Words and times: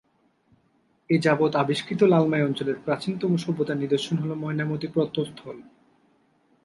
এযাবৎ 1.09 1.53
আবিষ্কৃত 1.55 2.01
লালমাই 2.03 2.43
অঞ্চলের 2.43 2.77
প্রাচীনতম 2.85 3.31
সভ্যতার 3.37 3.77
নিদর্শন 3.77 4.15
হল 4.17 4.31
ময়নামতি 4.33 4.87
প্রত্নস্থল। 4.87 5.57